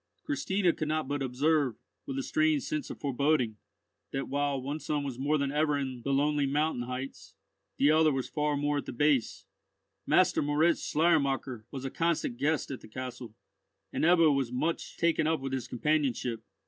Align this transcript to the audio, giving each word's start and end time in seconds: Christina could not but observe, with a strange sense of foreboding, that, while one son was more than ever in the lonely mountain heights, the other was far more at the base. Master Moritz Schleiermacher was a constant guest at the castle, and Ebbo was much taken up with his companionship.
Christina 0.23 0.73
could 0.73 0.87
not 0.87 1.07
but 1.07 1.21
observe, 1.21 1.75
with 2.07 2.17
a 2.17 2.23
strange 2.23 2.63
sense 2.63 2.89
of 2.89 2.99
foreboding, 2.99 3.57
that, 4.09 4.27
while 4.27 4.59
one 4.59 4.79
son 4.79 5.03
was 5.03 5.19
more 5.19 5.37
than 5.37 5.51
ever 5.51 5.77
in 5.77 6.01
the 6.01 6.11
lonely 6.11 6.47
mountain 6.47 6.85
heights, 6.89 7.35
the 7.77 7.91
other 7.91 8.11
was 8.11 8.27
far 8.27 8.57
more 8.57 8.79
at 8.79 8.87
the 8.87 8.93
base. 8.93 9.45
Master 10.07 10.41
Moritz 10.41 10.81
Schleiermacher 10.83 11.67
was 11.69 11.85
a 11.85 11.91
constant 11.91 12.37
guest 12.37 12.71
at 12.71 12.81
the 12.81 12.87
castle, 12.87 13.35
and 13.93 14.03
Ebbo 14.03 14.35
was 14.35 14.51
much 14.51 14.97
taken 14.97 15.27
up 15.27 15.39
with 15.39 15.53
his 15.53 15.67
companionship. 15.67 16.43